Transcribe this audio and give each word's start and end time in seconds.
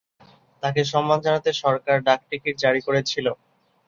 তাঁকে 0.63 0.81
সম্মান 0.91 1.19
জানাতে 1.25 1.49
সরকার 1.63 1.97
ডাকটিকিট 2.07 2.55
জারি 2.63 2.81
করেছিল। 2.87 3.27